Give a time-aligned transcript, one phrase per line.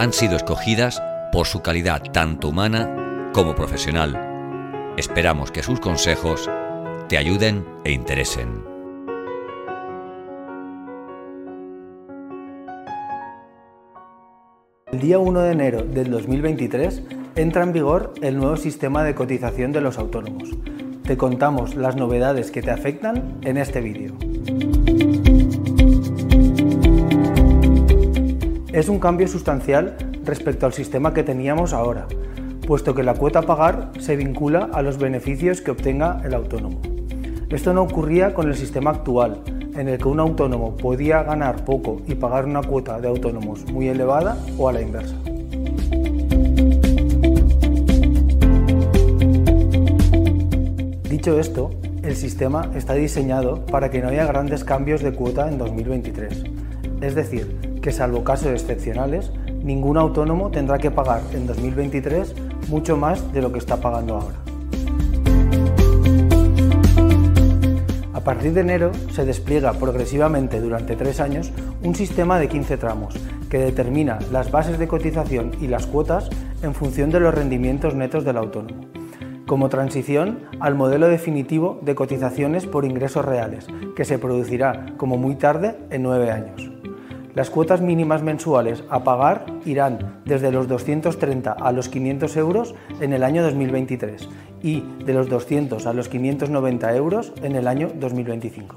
[0.00, 4.94] han sido escogidas por su calidad tanto humana como profesional.
[4.96, 6.48] Esperamos que sus consejos
[7.10, 8.64] te ayuden e interesen.
[14.90, 17.02] El día 1 de enero del 2023
[17.36, 20.48] entra en vigor el nuevo sistema de cotización de los autónomos.
[21.02, 24.14] Te contamos las novedades que te afectan en este vídeo.
[28.72, 32.06] Es un cambio sustancial respecto al sistema que teníamos ahora,
[32.68, 36.80] puesto que la cuota a pagar se vincula a los beneficios que obtenga el autónomo.
[37.50, 39.42] Esto no ocurría con el sistema actual,
[39.74, 43.88] en el que un autónomo podía ganar poco y pagar una cuota de autónomos muy
[43.88, 45.16] elevada o a la inversa.
[51.10, 51.70] Dicho esto,
[52.04, 56.44] el sistema está diseñado para que no haya grandes cambios de cuota en 2023.
[57.00, 59.30] Es decir, que salvo casos excepcionales,
[59.62, 62.34] ningún autónomo tendrá que pagar en 2023
[62.68, 64.36] mucho más de lo que está pagando ahora.
[68.12, 71.50] A partir de enero se despliega progresivamente durante tres años
[71.82, 73.14] un sistema de 15 tramos
[73.48, 76.28] que determina las bases de cotización y las cuotas
[76.62, 78.86] en función de los rendimientos netos del autónomo,
[79.46, 85.36] como transición al modelo definitivo de cotizaciones por ingresos reales, que se producirá como muy
[85.36, 86.79] tarde en nueve años.
[87.34, 93.12] Las cuotas mínimas mensuales a pagar irán desde los 230 a los 500 euros en
[93.12, 94.28] el año 2023
[94.62, 98.76] y de los 200 a los 590 euros en el año 2025.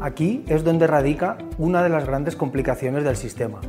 [0.00, 3.60] Aquí es donde radica una de las grandes complicaciones del sistema,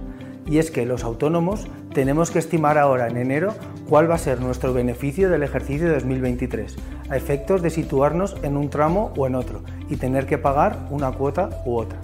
[0.47, 3.53] y es que los autónomos tenemos que estimar ahora en enero
[3.89, 6.75] cuál va a ser nuestro beneficio del ejercicio 2023,
[7.09, 11.11] a efectos de situarnos en un tramo o en otro y tener que pagar una
[11.11, 11.99] cuota u otra.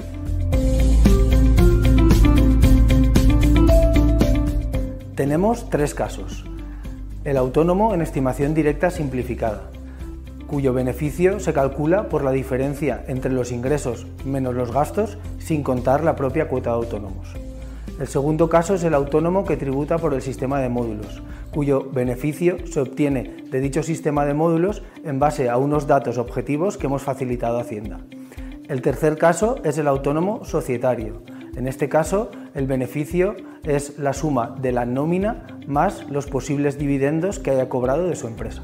[5.15, 6.43] Tenemos tres casos.
[7.23, 9.69] El autónomo en estimación directa simplificada,
[10.47, 16.03] cuyo beneficio se calcula por la diferencia entre los ingresos menos los gastos sin contar
[16.03, 17.42] la propia cuota de autónomos.
[17.99, 21.21] El segundo caso es el autónomo que tributa por el sistema de módulos,
[21.51, 26.77] cuyo beneficio se obtiene de dicho sistema de módulos en base a unos datos objetivos
[26.77, 27.99] que hemos facilitado a Hacienda.
[28.67, 31.21] El tercer caso es el autónomo societario.
[31.55, 37.37] En este caso, el beneficio es la suma de la nómina más los posibles dividendos
[37.37, 38.63] que haya cobrado de su empresa.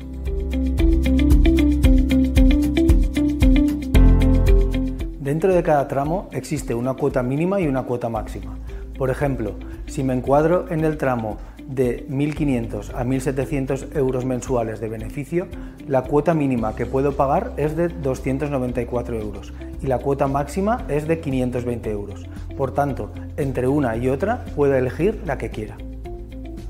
[5.19, 8.57] Dentro de cada tramo existe una cuota mínima y una cuota máxima.
[8.99, 9.53] Por ejemplo,
[9.87, 15.47] si me encuadro en el tramo de 1.500 a 1.700 euros mensuales de beneficio,
[15.87, 21.07] la cuota mínima que puedo pagar es de 294 euros y la cuota máxima es
[21.07, 22.25] de 520 euros.
[22.57, 25.77] Por tanto, entre una y otra puedo elegir la que quiera.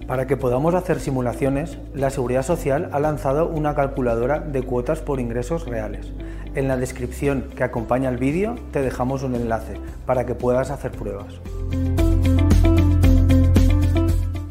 [0.06, 5.20] Para que podamos hacer simulaciones, la Seguridad Social ha lanzado una calculadora de cuotas por
[5.20, 6.14] ingresos reales.
[6.54, 10.92] En la descripción que acompaña el vídeo te dejamos un enlace para que puedas hacer
[10.92, 11.40] pruebas.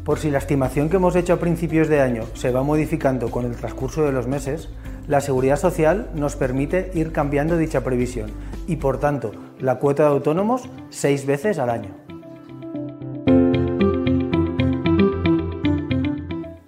[0.09, 3.45] Por si la estimación que hemos hecho a principios de año se va modificando con
[3.45, 4.67] el transcurso de los meses,
[5.07, 8.31] la Seguridad Social nos permite ir cambiando dicha previsión
[8.65, 11.89] y, por tanto, la cuota de autónomos seis veces al año.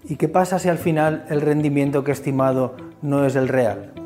[0.08, 4.01] ¿Y qué pasa si al final el rendimiento que he estimado no es el real?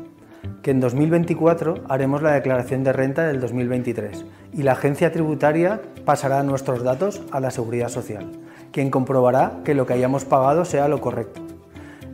[0.66, 6.42] Que en 2024 haremos la declaración de renta del 2023 y la agencia tributaria pasará
[6.42, 8.26] nuestros datos a la Seguridad Social
[8.72, 11.40] quien comprobará que lo que hayamos pagado sea lo correcto.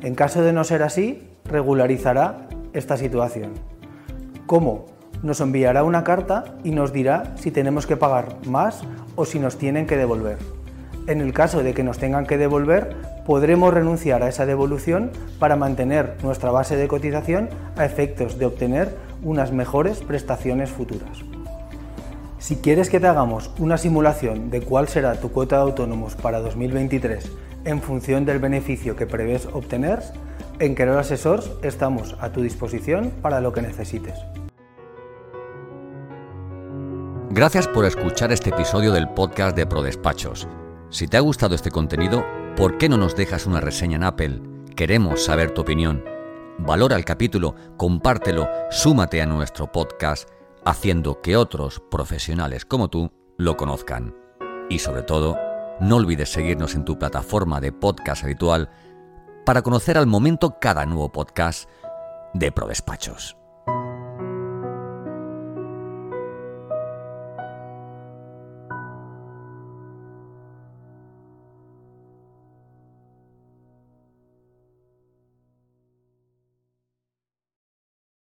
[0.03, 3.53] En caso de no ser así, regularizará esta situación.
[4.45, 4.85] ¿Cómo?
[5.23, 8.83] Nos enviará una carta y nos dirá si tenemos que pagar más
[9.17, 10.37] o si nos tienen que devolver.
[11.07, 12.97] En el caso de que nos tengan que devolver,
[13.27, 18.97] podremos renunciar a esa devolución para mantener nuestra base de cotización a efectos de obtener
[19.23, 21.23] unas mejores prestaciones futuras.
[22.39, 26.41] Si quieres que te hagamos una simulación de cuál será tu cuota de autónomos para
[26.41, 27.31] 2023
[27.65, 30.01] en función del beneficio que prevés obtener,
[30.59, 34.15] en Querol Asesors estamos a tu disposición para lo que necesites.
[37.31, 40.49] Gracias por escuchar este episodio del podcast de ProDespachos.
[40.91, 42.25] Si te ha gustado este contenido,
[42.63, 44.41] ¿por qué no nos dejas una reseña en Apple?
[44.77, 46.05] Queremos saber tu opinión.
[46.59, 50.29] Valora el capítulo, compártelo, súmate a nuestro podcast,
[50.65, 54.15] haciendo que otros profesionales como tú lo conozcan.
[54.71, 55.37] Y sobre todo,
[55.81, 58.71] no olvides seguirnos en tu plataforma de podcast habitual
[59.45, 61.69] para conocer al momento cada nuevo podcast
[62.33, 63.42] de ProDespachos.